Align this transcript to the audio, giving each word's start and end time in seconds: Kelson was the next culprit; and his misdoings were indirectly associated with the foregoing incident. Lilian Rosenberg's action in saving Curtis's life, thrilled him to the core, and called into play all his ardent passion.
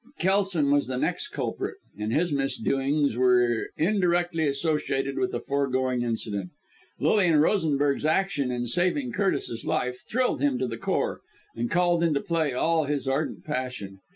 Kelson 0.17 0.71
was 0.71 0.87
the 0.87 0.97
next 0.97 1.27
culprit; 1.27 1.75
and 1.95 2.11
his 2.11 2.31
misdoings 2.33 3.15
were 3.15 3.69
indirectly 3.77 4.47
associated 4.47 5.19
with 5.19 5.31
the 5.31 5.39
foregoing 5.39 6.01
incident. 6.01 6.49
Lilian 6.99 7.39
Rosenberg's 7.39 8.03
action 8.03 8.49
in 8.49 8.65
saving 8.65 9.11
Curtis's 9.11 9.63
life, 9.63 9.99
thrilled 10.07 10.41
him 10.41 10.57
to 10.57 10.65
the 10.65 10.77
core, 10.77 11.21
and 11.55 11.69
called 11.69 12.01
into 12.03 12.19
play 12.19 12.51
all 12.51 12.85
his 12.85 13.07
ardent 13.07 13.43
passion. 13.45 13.99